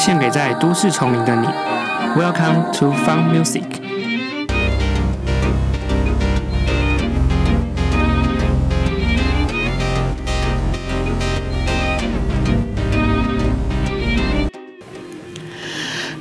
[0.00, 1.46] 献给在都市丛林的你。
[2.18, 3.64] Welcome to Fun Music。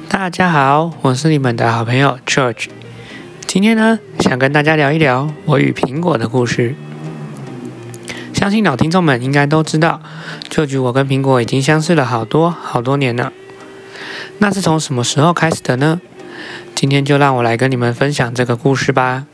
[0.09, 2.65] 大家好，我是你们的好朋友 George。
[3.47, 6.75] 今天呢，想跟大家聊一聊我与苹果的故事。
[8.33, 10.01] 相信老听众们应该都知道
[10.49, 13.31] ，George 我跟苹果已经相识了好多好多年了。
[14.39, 15.99] 那是从什么时候开始的呢？
[16.73, 19.25] 今天就让我来跟你们分享这个故事吧。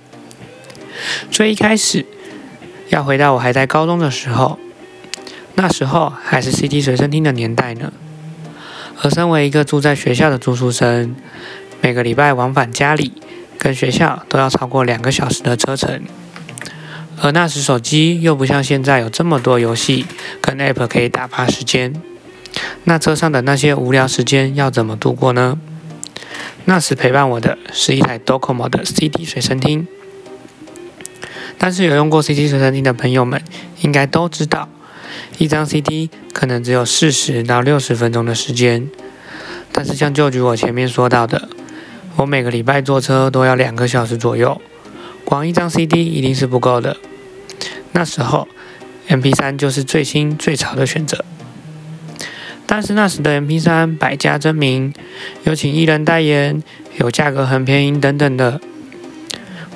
[1.29, 2.05] 最一开始，
[2.89, 4.57] 要回到我还在高中的时候，
[5.53, 7.93] 那时候还是 CD 随身听的年代呢。
[9.03, 11.15] 而身为一个住在学校的住宿生，
[11.81, 13.11] 每个礼拜往返家里
[13.59, 16.01] 跟学校都要超过两个小时的车程。
[17.21, 20.05] 而那时手机又不像现在有这么多游戏
[20.41, 21.93] 跟 App 可以打发时间，
[22.85, 25.57] 那车上的那些无聊时间要怎么度过呢？
[26.65, 29.87] 那时陪伴我的是一台 Docomo 的 CD 随身听，
[31.57, 33.41] 但是有用过 CD 随身听的朋友们
[33.81, 34.67] 应该都知道，
[35.37, 38.89] 一张 CD 可能只有四十到六十分钟的时间，
[39.71, 41.49] 但是像就举我前面说到的，
[42.15, 44.59] 我每个礼拜坐车都要两个小时左右。
[45.23, 46.97] 光一张 CD 一定是不够的，
[47.91, 48.47] 那时候
[49.09, 51.23] MP3 就是最新最潮的选择。
[52.67, 54.93] 但是那时的 MP3 百家争鸣，
[55.43, 56.63] 有请艺人代言，
[56.97, 58.59] 有价格很便宜等等的，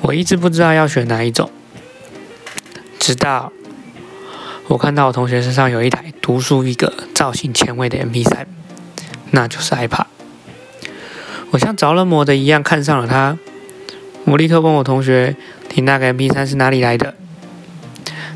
[0.02, 1.50] 我一直不知道要选哪一种。
[2.98, 3.52] 直到
[4.68, 8.46] 我看到我同学身上有一台独树一格、造型前卫的 MP3，
[9.30, 10.06] 那就是 iPod。
[11.52, 13.38] 我像着了魔的一样看上了它。
[14.24, 15.34] 我立刻问我同学
[15.74, 17.14] ：“你那个 MP3 是哪里来的？”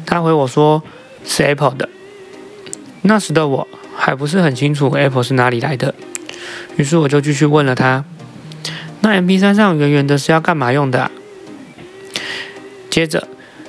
[0.06, 0.82] 他回我说
[1.24, 1.88] ：“是 Apple 的。”
[3.02, 3.68] 那时的我
[4.04, 5.94] 还不是很清楚 Apple 是哪里来的，
[6.76, 8.04] 于是我就继续问了他
[9.00, 11.10] ：“那 MP3 上圆圆的是要干嘛用的啊？”
[12.90, 13.26] 接着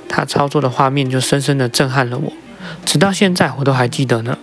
[0.09, 2.33] 他操作的画面就深深的震撼了我，
[2.85, 4.37] 直到现在我都还记得呢。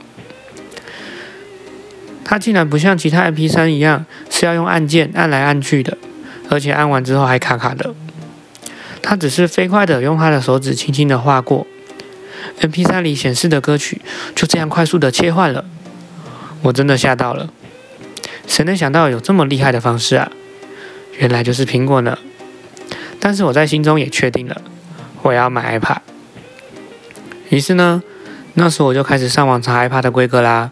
[2.25, 5.99] 它竟然不像其他 MP3 一样是要用按键按来按去的。
[6.49, 7.95] 而且按完之后还卡卡的，
[9.03, 11.67] 他只是飞快的用他的手指轻轻的划过
[12.63, 14.01] ，MP3 里显示的歌曲
[14.35, 15.67] 就这样快速的切换了，
[16.63, 17.51] 我真的吓到了，
[18.47, 20.31] 谁能想到有这么厉害的方式啊？
[21.19, 22.19] 原来就是苹果呢。
[23.21, 24.63] 但是我在心中也确定了，
[25.23, 25.99] 我要买 iPad。
[27.51, 28.03] 于是呢，
[28.55, 30.71] 那时候我就开始上网查 iPad 的规格啦，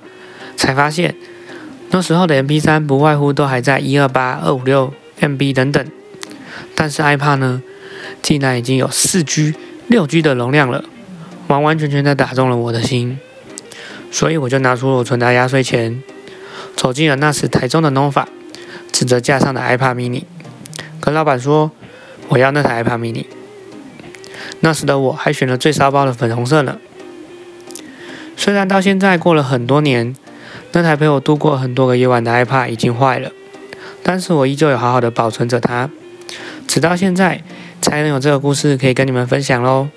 [0.57, 1.15] 才发现
[1.91, 4.93] 那时候的 MP3 不外乎都还在一二八、二五六。
[5.23, 5.87] MB 等等，
[6.75, 7.63] 但是 iPad 呢，
[8.23, 9.55] 竟然已经有四 G、
[9.87, 10.83] 六 G 的容量了，
[11.49, 13.19] 完完全全的打中了我的心，
[14.11, 16.03] 所以我就拿出我存的压岁钱，
[16.77, 18.27] 走进了那时台中的 Nova，
[18.91, 20.25] 指着架上的 ipad mini，
[21.01, 21.71] 跟老板说
[22.29, 23.25] 我要那台 ipad mini。
[24.61, 26.79] 那时的我还选了最骚包的粉红色呢。
[28.37, 30.15] 虽然到现在过了很多年，
[30.73, 33.31] 那台陪我度过很多个夜晚的 ipad 已经坏了。
[34.03, 35.89] 但是我依旧有好好的保存着它，
[36.67, 37.43] 直到现在
[37.81, 39.89] 才能有这个故事可以跟你们分享喽。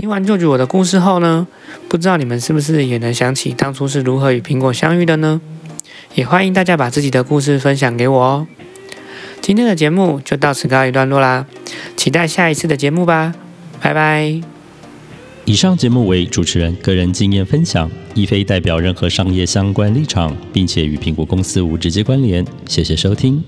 [0.00, 1.44] 听完舅舅我的故事后呢，
[1.88, 5.40] 不知道你们是不是也能想起当初是如何与苹果相遇的呢？
[6.14, 8.46] 也欢迎大家把自己的故事分享给我哦。
[9.40, 11.46] 今天的节目就到此告一段落啦，
[11.96, 13.34] 期待下一次的节目吧，
[13.80, 14.40] 拜拜。
[15.44, 22.46] 以上节目为主持人个人经验分享，亦非代表任何商业相关立场，并且与苹果公司无直接关联。
[22.68, 23.42] 谢谢收听。